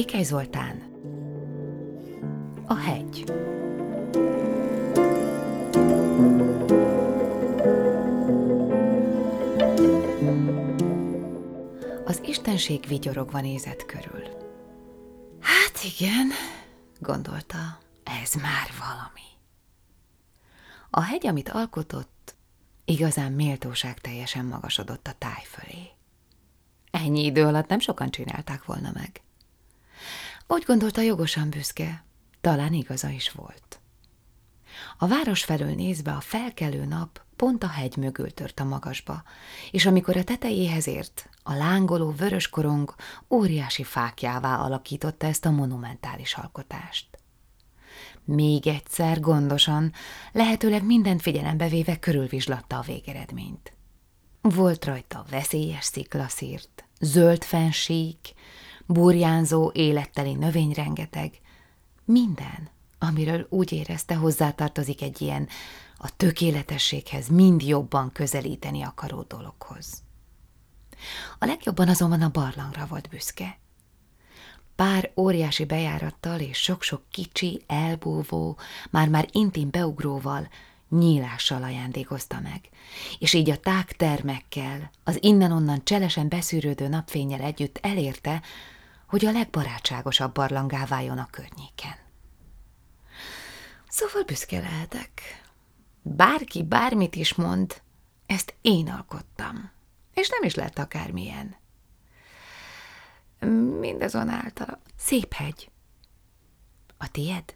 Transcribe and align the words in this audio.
Székely 0.00 0.22
Zoltán 0.22 0.82
A 2.66 2.74
hegy 2.74 3.24
Az 12.04 12.20
istenség 12.24 12.86
vigyorogva 12.88 13.40
nézett 13.40 13.86
körül. 13.86 14.22
Hát 15.40 15.84
igen, 15.98 16.28
gondolta, 16.98 17.78
ez 18.22 18.34
már 18.34 18.70
valami. 18.78 19.28
A 20.90 21.02
hegy, 21.02 21.26
amit 21.26 21.48
alkotott, 21.48 22.34
igazán 22.84 23.32
méltóság 23.32 23.98
teljesen 23.98 24.44
magasodott 24.44 25.06
a 25.06 25.14
táj 25.18 25.42
fölé. 25.44 25.90
Ennyi 26.90 27.24
idő 27.24 27.44
alatt 27.44 27.68
nem 27.68 27.78
sokan 27.78 28.10
csinálták 28.10 28.64
volna 28.64 28.90
meg. 28.94 29.22
Úgy 30.52 30.62
gondolta 30.66 31.00
jogosan 31.00 31.50
büszke, 31.50 32.04
talán 32.40 32.72
igaza 32.72 33.08
is 33.08 33.30
volt. 33.30 33.80
A 34.98 35.06
város 35.06 35.44
felől 35.44 35.74
nézve 35.74 36.12
a 36.12 36.20
felkelő 36.20 36.84
nap 36.84 37.22
pont 37.36 37.64
a 37.64 37.68
hegy 37.68 37.96
mögül 37.96 38.30
tört 38.30 38.60
a 38.60 38.64
magasba, 38.64 39.22
és 39.70 39.86
amikor 39.86 40.16
a 40.16 40.24
tetejéhez 40.24 40.86
ért, 40.86 41.28
a 41.42 41.54
lángoló 41.54 42.10
vörös 42.10 42.48
korong 42.48 42.94
óriási 43.28 43.82
fákjává 43.82 44.56
alakította 44.56 45.26
ezt 45.26 45.46
a 45.46 45.50
monumentális 45.50 46.34
alkotást. 46.34 47.06
Még 48.24 48.66
egyszer, 48.66 49.20
gondosan, 49.20 49.92
lehetőleg 50.32 50.84
mindent 50.84 51.22
figyelembe 51.22 51.68
véve 51.68 51.98
körülvizslatta 51.98 52.78
a 52.78 52.84
végeredményt. 52.86 53.72
Volt 54.40 54.84
rajta 54.84 55.24
veszélyes 55.30 55.84
sziklaszírt, 55.84 56.84
zöld 57.00 57.44
fensík, 57.44 58.34
burjánzó, 58.92 59.70
életteli 59.74 60.34
növény 60.34 60.72
rengeteg, 60.72 61.40
minden, 62.04 62.68
amiről 62.98 63.46
úgy 63.48 63.72
érezte 63.72 64.14
hozzátartozik 64.14 65.02
egy 65.02 65.20
ilyen 65.20 65.48
a 65.96 66.16
tökéletességhez 66.16 67.28
mind 67.28 67.62
jobban 67.62 68.12
közelíteni 68.12 68.82
akaró 68.82 69.24
dologhoz. 69.28 70.02
A 71.38 71.44
legjobban 71.44 71.88
azonban 71.88 72.22
a 72.22 72.30
barlangra 72.30 72.86
volt 72.86 73.08
büszke. 73.08 73.58
Pár 74.76 75.12
óriási 75.16 75.64
bejárattal 75.64 76.40
és 76.40 76.58
sok-sok 76.58 77.02
kicsi, 77.10 77.62
elbúvó, 77.66 78.58
már-már 78.90 79.28
intim 79.32 79.70
beugróval, 79.70 80.48
nyílással 80.88 81.62
ajándékozta 81.62 82.40
meg, 82.40 82.60
és 83.18 83.32
így 83.32 83.50
a 83.50 83.56
tágtermekkel, 83.56 84.90
az 85.04 85.18
innen-onnan 85.20 85.84
cselesen 85.84 86.28
beszűrődő 86.28 86.88
napfényel 86.88 87.40
együtt 87.40 87.78
elérte, 87.82 88.42
hogy 89.10 89.24
a 89.24 89.30
legbarátságosabb 89.30 90.34
barlangá 90.34 90.86
váljon 90.86 91.18
a 91.18 91.28
környéken. 91.30 91.96
Szóval 93.88 94.22
büszke 94.22 94.60
lehetek. 94.60 95.42
Bárki 96.02 96.62
bármit 96.62 97.16
is 97.16 97.34
mond, 97.34 97.82
ezt 98.26 98.54
én 98.60 98.88
alkottam, 98.88 99.70
és 100.14 100.28
nem 100.28 100.42
is 100.42 100.54
lett 100.54 100.78
akármilyen. 100.78 101.56
Mindazonáltal 103.80 104.80
szép 104.96 105.32
hegy. 105.32 105.70
A 106.96 107.10
tied? 107.10 107.54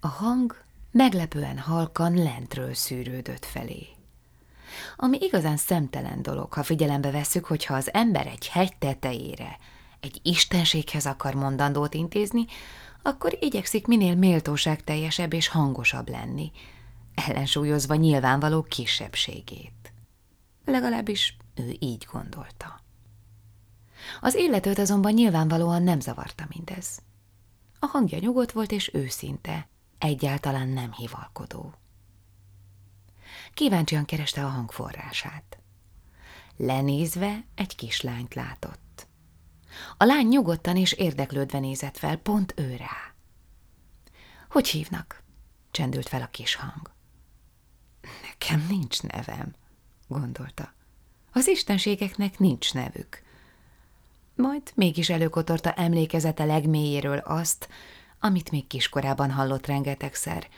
A 0.00 0.08
hang 0.08 0.64
meglepően 0.90 1.58
halkan 1.58 2.14
lentről 2.14 2.74
szűrődött 2.74 3.44
felé. 3.44 3.86
Ami 4.96 5.18
igazán 5.20 5.56
szemtelen 5.56 6.22
dolog, 6.22 6.52
ha 6.52 6.62
figyelembe 6.62 7.10
vesszük, 7.10 7.44
hogyha 7.44 7.74
az 7.74 7.92
ember 7.92 8.26
egy 8.26 8.48
hegy 8.48 8.76
tetejére, 8.78 9.58
egy 10.06 10.20
istenséghez 10.22 11.06
akar 11.06 11.34
mondandót 11.34 11.94
intézni, 11.94 12.44
akkor 13.02 13.36
igyekszik 13.40 13.86
minél 13.86 14.14
méltóság 14.14 14.84
teljesebb 14.84 15.32
és 15.32 15.48
hangosabb 15.48 16.08
lenni, 16.08 16.52
ellensúlyozva 17.14 17.94
nyilvánvaló 17.94 18.62
kisebbségét. 18.62 19.92
Legalábbis 20.64 21.36
ő 21.54 21.76
így 21.78 22.06
gondolta. 22.12 22.80
Az 24.20 24.34
életőt 24.34 24.78
azonban 24.78 25.12
nyilvánvalóan 25.12 25.82
nem 25.82 26.00
zavarta 26.00 26.46
mindez. 26.54 27.02
A 27.78 27.86
hangja 27.86 28.18
nyugodt 28.18 28.52
volt 28.52 28.72
és 28.72 28.90
őszinte, 28.94 29.68
egyáltalán 29.98 30.68
nem 30.68 30.92
hivalkodó. 30.92 31.74
Kíváncsian 33.54 34.04
kereste 34.04 34.44
a 34.44 34.48
hangforrását. 34.48 35.58
Lenézve 36.56 37.44
egy 37.54 37.76
kislányt 37.76 38.34
látott. 38.34 38.85
A 39.96 40.04
lány 40.04 40.26
nyugodtan 40.26 40.76
és 40.76 40.92
érdeklődve 40.92 41.58
nézett 41.58 41.96
fel, 41.96 42.16
pont 42.16 42.54
ő 42.56 42.76
rá. 42.76 43.14
Hogy 44.50 44.68
hívnak? 44.68 45.22
Csendült 45.70 46.08
fel 46.08 46.22
a 46.22 46.28
kis 46.30 46.54
hang. 46.54 46.90
Nekem 48.22 48.66
nincs 48.68 49.02
nevem, 49.02 49.54
gondolta. 50.08 50.72
Az 51.32 51.46
istenségeknek 51.46 52.38
nincs 52.38 52.74
nevük. 52.74 53.22
Majd 54.34 54.62
mégis 54.74 55.08
előkotorta 55.10 55.72
emlékezete 55.72 56.44
legmélyéről 56.44 57.18
azt, 57.18 57.68
amit 58.20 58.50
még 58.50 58.66
kiskorában 58.66 59.30
hallott 59.30 59.66
rengetegszer, 59.66 60.48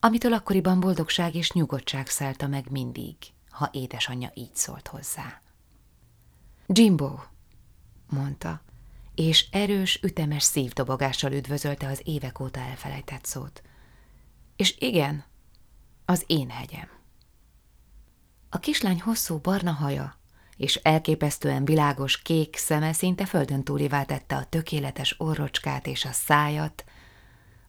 amitől 0.00 0.32
akkoriban 0.32 0.80
boldogság 0.80 1.34
és 1.34 1.52
nyugodtság 1.52 2.06
szállta 2.06 2.46
meg 2.46 2.70
mindig, 2.70 3.16
ha 3.50 3.68
édesanyja 3.72 4.30
így 4.34 4.56
szólt 4.56 4.88
hozzá. 4.88 5.40
Jimbo, 6.66 7.18
mondta, 8.08 8.62
és 9.14 9.46
erős, 9.50 10.00
ütemes 10.02 10.42
szívdobogással 10.42 11.32
üdvözölte 11.32 11.86
az 11.86 12.00
évek 12.04 12.40
óta 12.40 12.60
elfelejtett 12.60 13.24
szót. 13.24 13.62
És 14.56 14.74
igen, 14.78 15.24
az 16.04 16.24
én 16.26 16.50
hegyem. 16.50 16.88
A 18.48 18.58
kislány 18.58 19.00
hosszú 19.00 19.38
barna 19.38 19.72
haja 19.72 20.22
és 20.56 20.74
elképesztően 20.74 21.64
világos 21.64 22.22
kék 22.22 22.56
szeme 22.56 22.92
szinte 22.92 23.26
földön 23.26 23.64
túlivá 23.64 24.04
tette 24.04 24.36
a 24.36 24.44
tökéletes 24.44 25.14
orrocskát 25.18 25.86
és 25.86 26.04
a 26.04 26.12
szájat, 26.12 26.84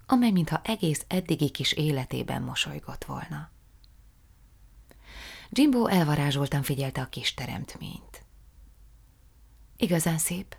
amely 0.05 0.31
mintha 0.31 0.61
egész 0.63 1.05
eddigi 1.07 1.49
kis 1.49 1.71
életében 1.71 2.41
mosolygott 2.41 3.03
volna. 3.03 3.49
Jimbo 5.49 5.85
elvarázsoltan 5.85 6.63
figyelte 6.63 7.01
a 7.01 7.05
kis 7.05 7.33
teremtményt. 7.33 8.24
Igazán 9.77 10.17
szép. 10.17 10.57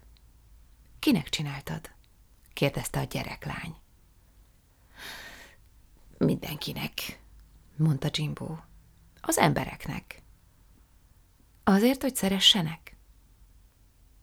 Kinek 0.99 1.29
csináltad? 1.29 1.95
kérdezte 2.53 3.01
a 3.01 3.05
gyereklány. 3.05 3.77
Mindenkinek, 6.19 7.21
mondta 7.77 8.09
Jimbo. 8.13 8.57
Az 9.21 9.39
embereknek. 9.39 10.23
Azért, 11.65 12.03
hogy 12.03 12.17
szeressenek? 12.17 12.97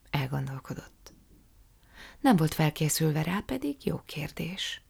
Elgondolkodott. 0.09 1.13
Nem 2.19 2.35
volt 2.35 2.53
felkészülve 2.53 3.23
rá, 3.23 3.39
pedig 3.39 3.85
jó 3.85 4.01
kérdés. 4.05 4.81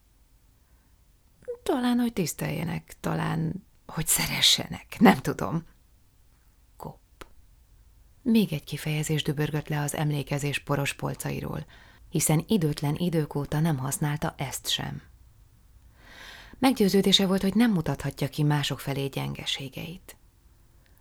Talán, 1.64 2.00
hogy 2.00 2.14
tiszteljenek, 2.14 2.96
talán, 3.00 3.68
hogy 3.86 4.08
szeressenek, 4.08 5.00
nem 5.00 5.18
tudom. 5.18 5.66
Még 8.26 8.54
egy 8.54 8.64
kifejezés 8.64 9.24
dübörgött 9.24 9.68
le 9.68 9.80
az 9.82 9.96
emlékezés 9.96 10.60
poros 10.60 10.94
polcairól, 10.94 11.66
hiszen 12.10 12.44
időtlen 12.48 12.96
idők 12.96 13.36
óta 13.36 13.60
nem 13.60 13.78
használta 13.78 14.34
ezt 14.38 14.70
sem. 14.70 15.02
Meggyőződése 16.60 17.28
volt, 17.28 17.42
hogy 17.42 17.56
nem 17.56 17.72
mutathatja 17.72 18.28
ki 18.28 18.44
mások 18.44 18.80
felé 18.80 19.08
gyengeségeit. 19.08 20.16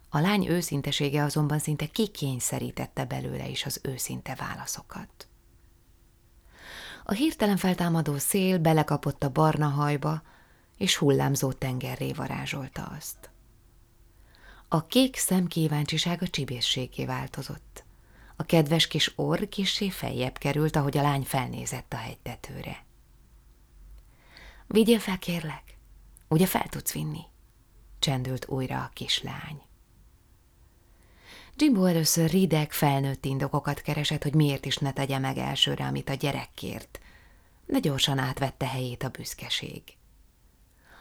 A 0.09 0.19
lány 0.19 0.47
őszintesége 0.49 1.23
azonban 1.23 1.59
szinte 1.59 1.87
kikényszerítette 1.87 3.05
belőle 3.05 3.49
is 3.49 3.65
az 3.65 3.81
őszinte 3.83 4.35
válaszokat. 4.35 5.29
A 7.05 7.13
hirtelen 7.13 7.57
feltámadó 7.57 8.19
szél 8.19 8.59
belekapott 8.59 9.23
a 9.23 9.31
barna 9.31 9.69
hajba, 9.69 10.23
és 10.77 10.97
hullámzó 10.97 11.53
tengerré 11.53 12.13
varázsolta 12.13 12.93
azt. 12.99 13.32
A 14.75 14.87
kék 14.87 15.17
szem 15.17 15.47
kíváncsisága 15.47 16.29
csibészségé 16.29 17.05
változott. 17.05 17.85
A 18.37 18.43
kedves 18.43 18.87
kis 18.87 19.13
orr 19.17 19.49
kissé 19.49 19.91
feljebb 19.91 20.39
került, 20.39 20.77
ahogy 20.77 20.99
a 20.99 21.03
lány 21.03 21.23
felnézett 21.23 21.93
a 21.93 21.97
hegytetőre. 21.97 22.85
Vigyél 24.67 24.99
fel, 24.99 25.19
kérlek, 25.19 25.77
ugye 26.29 26.47
fel 26.47 26.69
tudsz 26.69 26.93
vinni? 26.93 27.21
Csendült 27.99 28.49
újra 28.49 28.79
a 28.79 28.91
kislány. 28.93 29.63
Jimbo 31.57 31.85
először 31.85 32.31
rideg, 32.31 32.73
felnőtt 32.73 33.25
indokokat 33.25 33.81
keresett, 33.81 34.23
hogy 34.23 34.35
miért 34.35 34.67
is 34.67 34.77
ne 34.77 34.93
tegye 34.93 35.19
meg 35.19 35.37
elsőre, 35.37 35.85
amit 35.85 36.09
a 36.09 36.15
gyerek 36.15 36.51
kért, 36.55 37.01
de 37.67 37.79
gyorsan 37.79 38.19
átvette 38.19 38.67
helyét 38.67 39.03
a 39.03 39.09
büszkeség. 39.09 39.83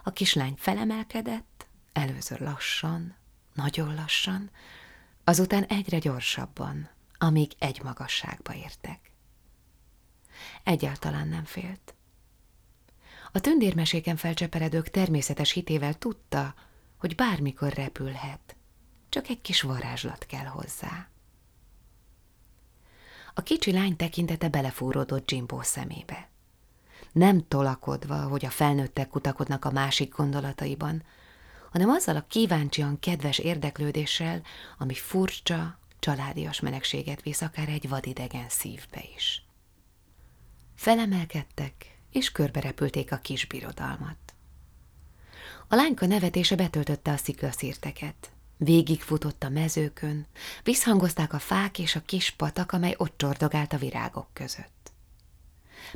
A 0.04 0.12
kislány 0.12 0.54
felemelkedett, 0.58 1.68
először 1.94 2.40
lassan, 2.40 3.20
nagyon 3.54 3.96
lassan, 3.96 4.50
azután 5.24 5.64
egyre 5.64 6.00
gyorsabban, 6.00 6.90
amíg 7.18 7.52
egy 7.60 7.82
magasságba 7.84 8.54
értek. 8.56 9.12
egyáltalán 10.64 11.28
nem 11.28 11.44
félt. 11.46 11.96
A 13.32 13.40
tündérmeséken 13.40 14.16
felcseperedők 14.16 14.90
természetes 14.90 15.52
hitével 15.52 15.94
tudta, 15.94 16.54
hogy 16.98 17.16
bármikor 17.16 17.74
repülhet, 17.74 18.56
csak 19.10 19.28
egy 19.28 19.42
kis 19.42 19.62
varázslat 19.62 20.26
kell 20.26 20.46
hozzá. 20.46 21.10
A 23.34 23.42
kicsi 23.42 23.72
lány 23.72 23.96
tekintete 23.96 24.50
belefúródott 24.50 25.32
Jimbo 25.32 25.64
szemébe. 25.64 26.30
Nem 27.12 27.48
tolakodva, 27.48 28.28
hogy 28.28 28.46
a 28.46 28.50
felnőttek 28.50 29.10
kutakodnak 29.10 29.66
a 29.66 29.72
másik 29.72 30.16
gondolataiban, 30.16 31.04
hanem 31.72 31.90
azzal 31.90 32.16
a 32.16 32.26
kíváncsian 32.28 33.00
kedves 33.00 33.38
érdeklődéssel, 33.38 34.42
ami 34.78 34.94
furcsa, 34.94 35.80
családias 36.00 36.60
melegséget 36.60 37.22
visz 37.22 37.42
akár 37.42 37.70
egy 37.70 37.90
vadidegen 37.90 38.50
szívbe 38.50 39.04
is. 39.16 39.46
Felemelkedtek, 40.76 41.98
és 42.12 42.32
körberepülték 42.32 43.12
a 43.12 43.18
kis 43.18 43.46
birodalmat. 43.46 44.18
A 45.68 45.76
lányka 45.76 46.06
nevetése 46.06 46.56
betöltötte 46.56 47.12
a 47.12 47.18
sziklaszírteket. 47.18 48.32
Végigfutott 48.58 49.44
a 49.44 49.50
mezőkön, 49.50 50.26
visszhangozták 50.64 51.34
a 51.34 51.40
fák 51.40 51.80
és 51.80 51.96
a 51.96 52.02
kis 52.02 52.30
patak, 52.30 52.72
amely 52.72 52.96
ott 52.98 53.18
csordogált 53.18 53.74
a 53.74 53.78
virágok 53.78 54.28
között. 54.34 54.92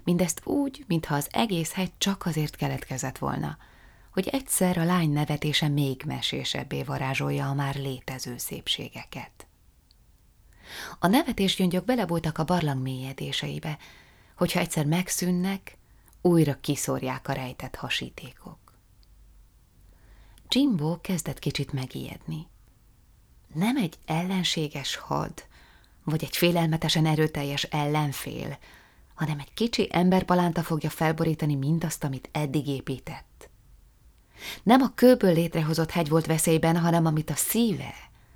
Mindezt 0.04 0.46
úgy, 0.46 0.84
mintha 0.88 1.16
az 1.16 1.28
egész 1.32 1.72
hegy 1.72 1.92
csak 1.98 2.26
azért 2.26 2.56
keletkezett 2.56 3.18
volna, 3.18 3.58
hogy 4.16 4.28
egyszer 4.28 4.78
a 4.78 4.84
lány 4.84 5.10
nevetése 5.10 5.68
még 5.68 6.04
mesésebbé 6.06 6.84
varázsolja 6.84 7.50
a 7.50 7.54
már 7.54 7.76
létező 7.76 8.38
szépségeket. 8.38 9.48
A 11.00 11.08
nevetésgyöngyök 11.08 11.86
belebújtak 11.86 12.38
a 12.38 12.44
barlang 12.44 12.82
mélyedéseibe, 12.82 13.78
hogyha 14.36 14.60
egyszer 14.60 14.86
megszűnnek, 14.86 15.78
újra 16.22 16.60
kiszórják 16.62 17.28
a 17.28 17.34
rejtett 17.34 17.76
hasítékok. 17.76 18.58
Jimbo 20.50 21.02
kezdett 21.02 21.40
kicsit 21.40 21.74
megijedni. 21.74 22.48
Nem 23.54 23.78
egy 23.78 23.98
ellenséges 24.06 24.96
had, 24.96 25.34
vagy 26.04 26.24
egy 26.24 26.38
félelmetesen 26.38 27.06
erőteljes 27.06 27.64
ellenfél, 27.64 28.58
hanem 29.14 29.40
egy 29.40 29.54
kicsi 29.54 29.88
emberpalánta 29.92 30.64
fogja 30.64 30.90
felborítani 30.90 31.56
mindazt, 31.56 32.04
amit 32.04 32.30
eddig 32.32 32.68
épített. 32.68 33.35
Nem 34.64 34.82
a 34.82 34.94
kőből 34.96 35.34
létrehozott 35.34 35.92
hegy 35.92 36.10
volt 36.10 36.26
veszélyben, 36.26 36.78
hanem 36.78 37.06
amit 37.06 37.30
a 37.30 37.36
szíve 37.36 37.94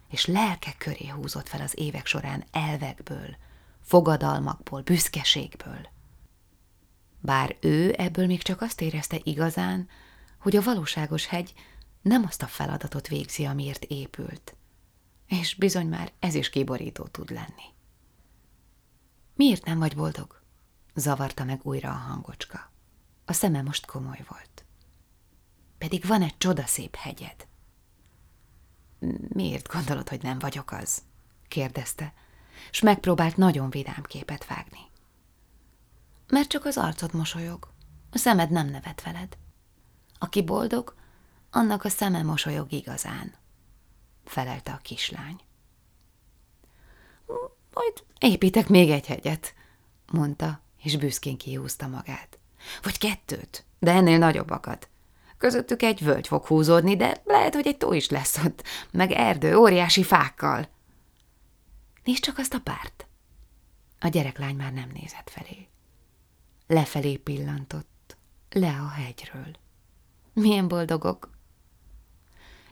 és 0.09 0.25
lelke 0.25 0.73
köré 0.77 1.07
húzott 1.07 1.47
fel 1.47 1.61
az 1.61 1.79
évek 1.79 2.05
során 2.05 2.43
elvekből, 2.51 3.35
fogadalmakból, 3.81 4.81
büszkeségből. 4.81 5.87
Bár 7.19 7.57
ő 7.59 7.93
ebből 7.97 8.25
még 8.25 8.41
csak 8.41 8.61
azt 8.61 8.81
érezte 8.81 9.19
igazán, 9.23 9.89
hogy 10.39 10.55
a 10.55 10.61
valóságos 10.61 11.25
hegy 11.25 11.53
nem 12.01 12.23
azt 12.27 12.41
a 12.41 12.47
feladatot 12.47 13.07
végzi, 13.07 13.45
amiért 13.45 13.83
épült. 13.83 14.55
És 15.27 15.55
bizony 15.55 15.87
már 15.87 16.11
ez 16.19 16.33
is 16.33 16.49
kiborító 16.49 17.03
tud 17.03 17.31
lenni. 17.31 17.73
Miért 19.35 19.65
nem 19.65 19.79
vagy 19.79 19.95
boldog? 19.95 20.41
Zavarta 20.95 21.43
meg 21.43 21.59
újra 21.63 21.89
a 21.89 21.93
hangocska. 21.93 22.71
A 23.25 23.33
szeme 23.33 23.61
most 23.61 23.85
komoly 23.85 24.23
volt. 24.27 24.65
Pedig 25.79 26.05
van 26.05 26.21
egy 26.21 26.37
csodaszép 26.37 26.95
hegyed. 26.95 27.47
Miért 29.27 29.67
gondolod, 29.67 30.09
hogy 30.09 30.21
nem 30.21 30.39
vagyok 30.39 30.71
az? 30.71 31.01
kérdezte, 31.47 32.13
s 32.71 32.79
megpróbált 32.79 33.37
nagyon 33.37 33.69
vidám 33.69 34.03
képet 34.03 34.45
vágni. 34.45 34.79
Mert 36.27 36.49
csak 36.49 36.65
az 36.65 36.77
arcod 36.77 37.13
mosolyog, 37.13 37.71
a 38.11 38.17
szemed 38.17 38.49
nem 38.49 38.67
nevet 38.67 39.03
veled. 39.03 39.37
Aki 40.17 40.43
boldog, 40.43 40.95
annak 41.51 41.83
a 41.83 41.89
szeme 41.89 42.23
mosolyog 42.23 42.71
igazán, 42.71 43.33
felelte 44.25 44.71
a 44.71 44.77
kislány. 44.77 45.39
Majd 47.73 48.03
építek 48.19 48.67
még 48.67 48.89
egy 48.89 49.05
hegyet, 49.05 49.53
mondta, 50.11 50.61
és 50.81 50.97
büszkén 50.97 51.37
kihúzta 51.37 51.87
magát. 51.87 52.39
Vagy 52.81 52.97
kettőt, 52.97 53.65
de 53.79 53.91
ennél 53.91 54.17
nagyobbakat. 54.17 54.89
Közöttük 55.39 55.81
egy 55.81 56.03
völgy 56.03 56.27
fog 56.27 56.45
húzódni, 56.45 56.95
de 56.95 57.21
lehet, 57.25 57.55
hogy 57.55 57.67
egy 57.67 57.77
tó 57.77 57.93
is 57.93 58.09
lesz 58.09 58.37
ott, 58.45 58.63
meg 58.91 59.11
erdő, 59.11 59.55
óriási 59.55 60.03
fákkal. 60.03 60.67
Nézd 62.03 62.23
csak 62.23 62.37
azt 62.37 62.53
a 62.53 62.59
párt. 62.59 63.07
A 63.99 64.07
gyereklány 64.07 64.55
már 64.55 64.73
nem 64.73 64.89
nézett 64.93 65.29
felé. 65.29 65.67
Lefelé 66.67 67.15
pillantott, 67.15 68.17
le 68.49 68.69
a 68.69 68.87
hegyről. 68.87 69.55
Milyen 70.33 70.67
boldogok, 70.67 71.29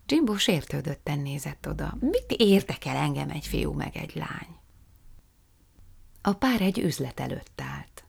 Jimbo 0.09 0.37
sértődötten 0.37 1.19
nézett 1.19 1.67
oda. 1.67 1.97
Mit 1.99 2.31
érdekel 2.31 2.95
engem 2.95 3.29
egy 3.29 3.47
fiú 3.47 3.71
meg 3.71 3.95
egy 3.95 4.15
lány? 4.15 4.55
A 6.21 6.33
pár 6.33 6.61
egy 6.61 6.79
üzlet 6.79 7.19
előtt 7.19 7.61
állt. 7.61 8.05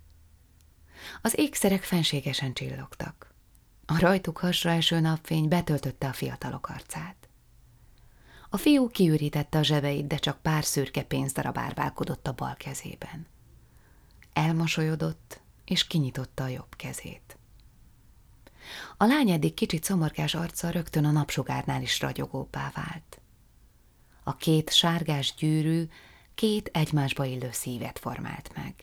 Az 1.23 1.39
ékszerek 1.39 1.83
fenségesen 1.83 2.53
csillogtak. 2.53 3.28
A 3.91 3.99
rajtuk 3.99 4.39
hasra 4.39 4.71
eső 4.71 5.01
napfény 5.01 5.49
betöltötte 5.49 6.09
a 6.09 6.13
fiatalok 6.13 6.69
arcát. 6.69 7.29
A 8.51 8.57
fiú 8.57 8.89
kiürítette 8.89 9.59
a 9.59 9.63
zsebeit, 9.63 10.07
de 10.07 10.17
csak 10.17 10.43
pár 10.43 10.65
szürke 10.65 11.03
pénzdarab 11.03 11.59
árválkodott 11.59 12.27
a 12.27 12.33
bal 12.33 12.55
kezében. 12.55 13.27
Elmosolyodott, 14.33 15.41
és 15.65 15.87
kinyitotta 15.87 16.45
a 16.45 16.49
jobb 16.49 16.77
kezét. 16.77 17.39
A 18.97 19.05
lány 19.05 19.31
eddig 19.31 19.55
kicsit 19.55 19.85
szomorkás 19.85 20.35
arca 20.35 20.71
rögtön 20.71 21.05
a 21.05 21.11
napsugárnál 21.11 21.83
is 21.83 22.01
ragyogóbbá 22.01 22.73
vált. 22.75 23.21
A 24.23 24.37
két 24.37 24.73
sárgás 24.73 25.35
gyűrű 25.35 25.89
két 26.35 26.71
egymásba 26.73 27.25
illő 27.25 27.49
szívet 27.53 27.99
formált 27.99 28.51
meg. 28.55 28.75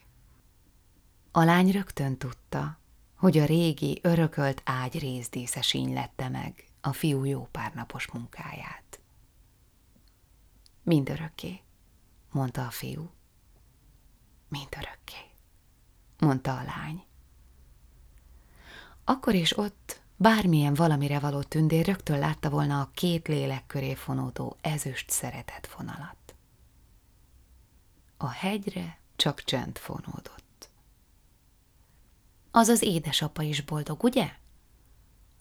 A 1.31 1.43
lány 1.43 1.71
rögtön 1.71 2.17
tudta, 2.17 2.79
hogy 3.25 3.37
a 3.37 3.45
régi, 3.45 3.99
örökölt 4.01 4.61
ágy 4.65 4.99
részdísze 4.99 5.63
lette 5.71 6.29
meg 6.29 6.65
a 6.81 6.93
fiú 6.93 7.23
jó 7.23 7.47
pár 7.51 7.73
napos 7.73 8.11
munkáját. 8.11 8.99
Mindörökké, 10.83 11.61
mondta 12.31 12.65
a 12.65 12.69
fiú. 12.69 13.09
Mindörökké, 14.47 15.17
mondta 16.19 16.57
a 16.57 16.63
lány. 16.63 17.03
Akkor 19.03 19.33
is 19.33 19.57
ott 19.57 20.01
bármilyen 20.15 20.73
valamire 20.73 21.19
való 21.19 21.41
tündér 21.41 21.85
rögtön 21.85 22.19
látta 22.19 22.49
volna 22.49 22.81
a 22.81 22.91
két 22.93 23.27
lélek 23.27 23.67
köré 23.67 23.93
fonódó 23.93 24.57
ezüst 24.61 25.09
szeretet 25.09 25.73
vonalat. 25.77 26.35
A 28.17 28.27
hegyre 28.27 28.99
csak 29.15 29.43
csend 29.43 29.77
fonódott. 29.77 30.44
Az 32.57 32.67
az 32.67 32.81
édesapa 32.81 33.41
is 33.41 33.61
boldog, 33.61 34.03
ugye? 34.03 34.31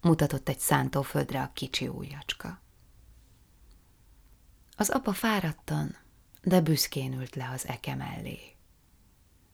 Mutatott 0.00 0.48
egy 0.48 0.58
szántóföldre 0.58 1.42
a 1.42 1.50
kicsi 1.52 1.88
ujjacska. 1.88 2.60
Az 4.76 4.90
apa 4.90 5.12
fáradtan, 5.12 5.96
de 6.42 6.60
büszkén 6.60 7.12
ült 7.12 7.34
le 7.34 7.50
az 7.52 7.66
eke 7.66 7.94
mellé. 7.94 8.38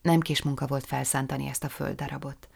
Nem 0.03 0.21
kis 0.21 0.43
munka 0.43 0.67
volt 0.67 0.87
felszántani 0.87 1.47
ezt 1.47 1.65
a 1.65 1.69
földdarabot, 1.69 2.49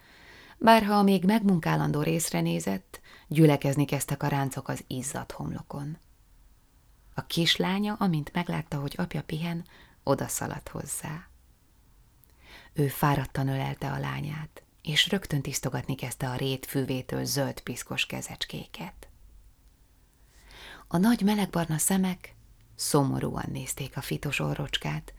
bár 0.59 0.85
ha 0.85 0.95
a 0.95 1.03
még 1.03 1.25
megmunkálandó 1.25 2.03
részre 2.03 2.41
nézett, 2.41 3.01
gyülekezni 3.29 3.85
kezdtek 3.85 4.23
a 4.23 4.29
ráncok 4.29 4.69
az 4.69 4.85
izzadt 4.87 5.33
homlokon. 5.33 5.99
A 7.15 7.27
kislánya, 7.27 7.95
amint 7.95 8.33
meglátta, 8.33 8.81
hogy 8.81 8.95
apja 8.99 9.23
pihen, 9.23 9.65
odaszaladt 10.03 10.69
hozzá. 10.69 11.29
Ő 12.73 12.89
fáradtan 12.89 13.49
ölelte 13.49 13.93
a 13.93 13.99
lányát, 13.99 14.64
és 14.85 15.09
rögtön 15.09 15.43
tisztogatni 15.43 15.95
kezdte 15.95 16.29
a 16.29 16.37
rét 16.37 16.67
fűvétől 16.67 17.25
zöld 17.25 17.61
piszkos 17.61 18.07
kezecskéket. 18.07 19.09
A 20.89 20.97
nagy 20.97 21.23
melegbarna 21.23 21.79
szemek 21.79 22.35
szomorúan 22.75 23.49
nézték 23.51 23.97
a 23.97 24.01
fitos 24.01 24.39
orrocskát, 24.39 25.15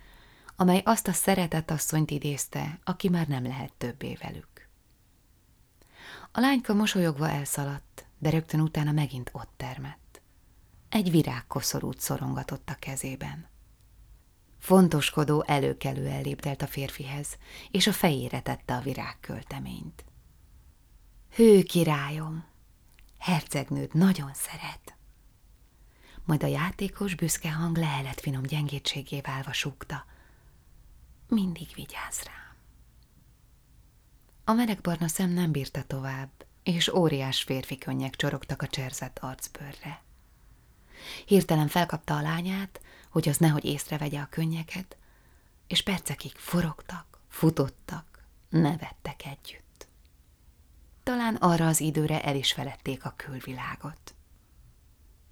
amely 0.55 0.81
azt 0.85 1.07
a 1.07 1.11
szeretett 1.11 1.71
asszonyt 1.71 2.11
idézte, 2.11 2.79
aki 2.83 3.09
már 3.09 3.27
nem 3.27 3.43
lehet 3.43 3.73
többé 3.77 4.17
velük. 4.21 4.67
A 6.31 6.39
lányka 6.39 6.73
mosolyogva 6.73 7.29
elszaladt, 7.29 8.05
de 8.17 8.29
rögtön 8.29 8.59
utána 8.59 8.91
megint 8.91 9.29
ott 9.33 9.51
termett. 9.57 10.21
Egy 10.89 11.11
virágkoszorút 11.11 11.99
szorongatott 11.99 12.69
a 12.69 12.75
kezében. 12.79 13.47
Fontoskodó 14.65 15.43
előkelő 15.47 16.07
elléptelt 16.07 16.61
a 16.61 16.67
férfihez, 16.67 17.37
és 17.71 17.87
a 17.87 17.93
fejére 17.93 18.41
tette 18.41 18.75
a 18.75 18.79
virágkölteményt. 18.79 20.05
Hő 21.35 21.63
királyom, 21.63 22.45
hercegnőd 23.17 23.93
nagyon 23.93 24.33
szeret. 24.33 24.95
Majd 26.23 26.43
a 26.43 26.47
játékos 26.47 27.15
büszke 27.15 27.51
hang 27.51 27.77
lehelet 27.77 28.21
finom 28.21 28.43
gyengétségé 28.43 29.21
válva 29.21 29.53
súgta. 29.53 30.05
Mindig 31.27 31.67
vigyázz 31.75 32.21
rám. 32.23 32.55
A 34.43 34.53
melegbarna 34.53 35.07
szem 35.07 35.29
nem 35.29 35.51
bírta 35.51 35.83
tovább, 35.83 36.45
és 36.63 36.87
óriás 36.87 37.43
férfi 37.43 37.77
könnyek 37.77 38.15
csorogtak 38.15 38.61
a 38.61 38.67
cserzett 38.67 39.19
arcbőrre. 39.19 40.03
Hirtelen 41.25 41.67
felkapta 41.67 42.17
a 42.17 42.21
lányát, 42.21 42.79
hogy 43.15 43.29
az 43.29 43.37
nehogy 43.37 43.65
észrevegye 43.65 44.19
a 44.19 44.27
könnyeket, 44.29 44.97
és 45.67 45.81
percekig 45.81 46.31
forogtak, 46.35 47.19
futottak, 47.27 48.25
nevettek 48.49 49.25
együtt. 49.25 49.87
Talán 51.03 51.35
arra 51.35 51.67
az 51.67 51.79
időre 51.79 52.23
el 52.23 52.35
is 52.35 52.53
felették 52.53 53.05
a 53.05 53.13
külvilágot. 53.15 54.15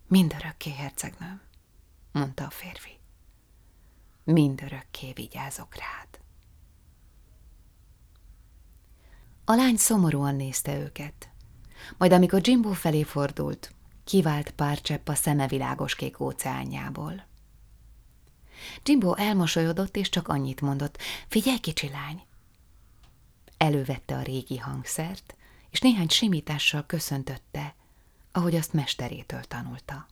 Mindörökké, 0.07 0.71
hercegnőm, 0.71 1.41
mondta 2.11 2.45
a 2.45 2.49
férfi. 2.49 2.99
Mindörökké 4.23 5.11
vigyázok 5.13 5.75
rád. 5.75 6.19
A 9.45 9.53
lány 9.53 9.77
szomorúan 9.77 10.35
nézte 10.35 10.77
őket. 10.77 11.29
Majd 11.97 12.11
amikor 12.11 12.39
Jimbo 12.43 12.71
felé 12.71 13.03
fordult, 13.03 13.73
kivált 14.03 14.51
pár 14.51 14.81
csepp 14.81 15.07
a 15.07 15.15
szeme 15.15 15.47
világos 15.47 15.95
kék 15.95 16.19
óceánjából. 16.19 17.31
Jimbo 18.83 19.13
elmosolyodott, 19.13 19.95
és 19.95 20.09
csak 20.09 20.27
annyit 20.27 20.61
mondott, 20.61 20.97
figyelj, 21.27 21.57
kicsi 21.57 21.89
lány! 21.89 22.21
Elővette 23.57 24.15
a 24.15 24.21
régi 24.21 24.57
hangszert, 24.57 25.35
és 25.69 25.79
néhány 25.79 26.09
simítással 26.09 26.85
köszöntötte, 26.85 27.75
ahogy 28.31 28.55
azt 28.55 28.73
mesterétől 28.73 29.43
tanulta. 29.43 30.07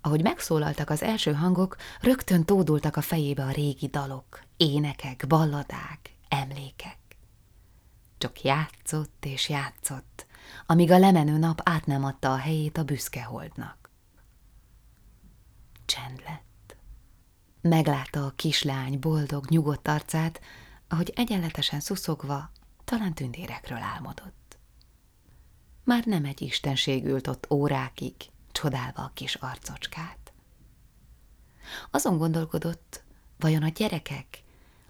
Ahogy 0.00 0.22
megszólaltak 0.22 0.90
az 0.90 1.02
első 1.02 1.32
hangok, 1.32 1.76
rögtön 2.00 2.44
tódultak 2.44 2.96
a 2.96 3.00
fejébe 3.00 3.44
a 3.44 3.50
régi 3.50 3.86
dalok, 3.86 4.42
énekek, 4.56 5.24
balladák, 5.26 6.16
emlékek. 6.28 6.98
Csak 8.18 8.42
játszott 8.42 9.24
és 9.24 9.48
játszott, 9.48 10.26
amíg 10.66 10.90
a 10.90 10.98
lemenő 10.98 11.36
nap 11.38 11.60
át 11.64 11.86
nem 11.86 12.04
adta 12.04 12.32
a 12.32 12.36
helyét 12.36 12.78
a 12.78 12.84
büszke 12.84 13.22
holdnak. 13.22 13.90
Csend 15.84 16.22
lett. 16.24 16.51
Meglátta 17.62 18.24
a 18.24 18.32
kislány 18.36 18.98
boldog, 18.98 19.48
nyugodt 19.48 19.88
arcát, 19.88 20.40
ahogy 20.88 21.12
egyenletesen 21.14 21.80
szuszogva, 21.80 22.50
talán 22.84 23.14
tündérekről 23.14 23.78
álmodott. 23.78 24.58
Már 25.84 26.04
nem 26.04 26.24
egy 26.24 26.42
istenség 26.42 27.04
ült 27.04 27.26
ott 27.26 27.50
órákig, 27.50 28.14
csodálva 28.52 29.02
a 29.02 29.10
kis 29.14 29.34
arcocskát. 29.34 30.32
Azon 31.90 32.18
gondolkodott, 32.18 33.04
vajon 33.38 33.62
a 33.62 33.68
gyerekek 33.68 34.42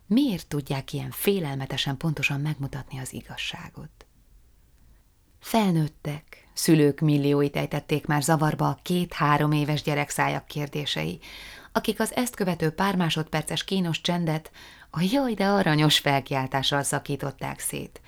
miért 0.06 0.48
tudják 0.48 0.92
ilyen 0.92 1.10
félelmetesen 1.10 1.96
pontosan 1.96 2.40
megmutatni 2.40 2.98
az 2.98 3.12
igazságot? 3.12 4.06
Felnőttek, 5.38 6.48
szülők 6.52 7.00
millióit 7.00 7.56
ejtették 7.56 8.06
már 8.06 8.22
zavarba 8.22 8.68
a 8.68 8.78
két-három 8.82 9.52
éves 9.52 9.82
gyerek 9.82 10.10
szájak 10.10 10.46
kérdései, 10.46 11.20
akik 11.72 12.00
az 12.00 12.14
ezt 12.14 12.34
követő 12.34 12.70
pár 12.70 12.96
másodperces 12.96 13.64
kínos 13.64 14.00
csendet 14.00 14.50
a 14.90 15.00
jaj, 15.00 15.34
de 15.34 15.46
aranyos 15.46 15.98
felkiáltással 15.98 16.82
szakították 16.82 17.58
szét. 17.58 18.00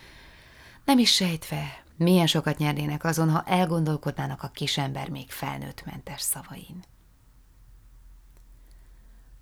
Nem 0.85 0.99
is 0.99 1.15
sejtve, 1.15 1.85
milyen 1.97 2.27
sokat 2.27 2.59
nyernének 2.59 3.05
azon, 3.05 3.31
ha 3.31 3.43
elgondolkodnának 3.43 4.43
a 4.43 4.49
kisember 4.49 5.09
még 5.09 5.31
felnőttmentes 5.31 6.21
szavain. 6.21 6.85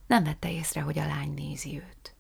Nem 0.07 0.25
vette 0.25 0.53
észre, 0.53 0.81
hogy 0.81 0.99
a 0.99 1.07
lány 1.07 1.35
nézi 1.35 1.77
őt. 1.77 2.15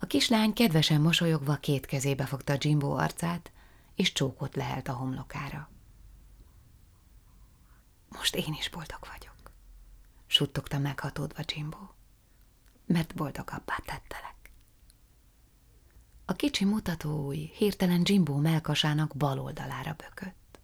A 0.00 0.06
kislány 0.06 0.52
kedvesen 0.52 1.00
mosolyogva 1.00 1.54
két 1.56 1.86
kezébe 1.86 2.24
fogta 2.24 2.54
Jimbo 2.58 2.90
arcát, 2.90 3.52
és 3.94 4.12
csókot 4.12 4.56
lehelt 4.56 4.88
a 4.88 4.92
homlokára. 4.92 5.70
Most 8.08 8.36
én 8.36 8.56
is 8.58 8.68
boldog 8.68 8.98
vagyok, 9.00 9.33
suttogta 10.34 10.78
meghatódva 10.78 11.42
Jimbo, 11.46 11.88
mert 12.86 13.14
boldogabbá 13.14 13.76
tettelek. 13.76 14.52
A 16.24 16.32
kicsi 16.32 16.64
mutatóúj 16.64 17.36
hirtelen 17.36 18.00
Jimbo 18.04 18.36
melkasának 18.36 19.16
bal 19.16 19.38
oldalára 19.38 19.92
bökött. 19.92 20.60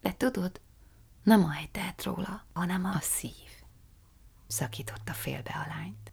De 0.00 0.12
tudod, 0.12 0.60
nem 1.22 1.44
a 1.44 1.50
hely 1.50 1.68
tehet 1.72 2.02
róla, 2.02 2.44
hanem 2.52 2.84
a 2.84 3.00
szív, 3.00 3.50
szakította 4.46 5.12
félbe 5.12 5.50
a 5.50 5.68
lányt. 5.68 6.12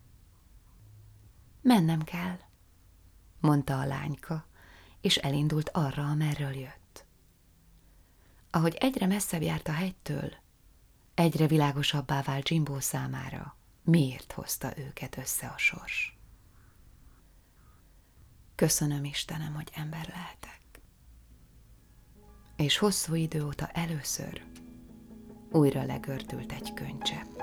Mennem 1.61 2.03
kell, 2.03 2.39
mondta 3.39 3.79
a 3.79 3.85
lányka, 3.85 4.45
és 5.01 5.17
elindult 5.17 5.69
arra, 5.69 6.09
amerről 6.09 6.55
jött. 6.55 7.05
Ahogy 8.49 8.73
egyre 8.73 9.07
messzebb 9.07 9.41
járt 9.41 9.67
a 9.67 9.71
hegytől, 9.71 10.43
egyre 11.15 11.47
világosabbá 11.47 12.21
vált 12.21 12.49
Jimbo 12.49 12.79
számára, 12.79 13.55
miért 13.83 14.31
hozta 14.31 14.77
őket 14.77 15.17
össze 15.17 15.47
a 15.47 15.57
sors. 15.57 16.17
Köszönöm 18.55 19.03
Istenem, 19.03 19.53
hogy 19.53 19.69
ember 19.73 20.07
lehetek. 20.07 20.61
És 22.55 22.77
hosszú 22.77 23.13
idő 23.13 23.45
óta 23.45 23.67
először 23.67 24.43
újra 25.51 25.83
legördült 25.83 26.51
egy 26.51 26.73
könycsepp. 26.73 27.39